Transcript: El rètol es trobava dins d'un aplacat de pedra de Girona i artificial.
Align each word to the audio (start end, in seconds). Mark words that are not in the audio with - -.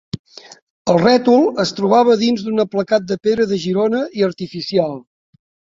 El 0.93 0.97
rètol 1.03 1.45
es 1.65 1.75
trobava 1.81 2.17
dins 2.23 2.47
d'un 2.49 2.65
aplacat 2.67 3.09
de 3.13 3.21
pedra 3.29 3.49
de 3.53 3.63
Girona 3.69 4.05
i 4.23 4.31
artificial. 4.31 5.01